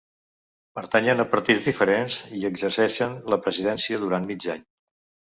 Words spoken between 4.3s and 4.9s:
mig any.